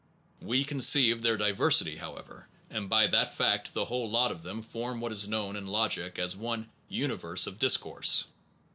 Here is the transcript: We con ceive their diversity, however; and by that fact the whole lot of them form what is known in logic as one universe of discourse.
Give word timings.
We 0.41 0.63
con 0.63 0.79
ceive 0.81 1.21
their 1.21 1.37
diversity, 1.37 1.97
however; 1.97 2.47
and 2.71 2.89
by 2.89 3.05
that 3.05 3.35
fact 3.37 3.75
the 3.75 3.85
whole 3.85 4.09
lot 4.09 4.31
of 4.31 4.41
them 4.41 4.63
form 4.63 4.99
what 4.99 5.11
is 5.11 5.27
known 5.27 5.55
in 5.55 5.67
logic 5.67 6.17
as 6.17 6.35
one 6.35 6.71
universe 6.89 7.45
of 7.45 7.59
discourse. 7.59 8.25